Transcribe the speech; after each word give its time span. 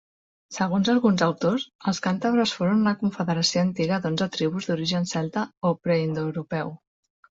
Segons 0.55 0.87
alguns 0.93 1.23
autors, 1.25 1.65
els 1.91 2.01
càntabres 2.07 2.55
foren 2.61 2.81
una 2.85 2.95
confederació 3.03 3.65
antiga 3.69 4.03
d'onze 4.09 4.33
tribus 4.41 4.73
d'origen 4.75 5.11
celta 5.17 5.49
o 5.67 5.77
preindoeuropeu. 5.87 6.79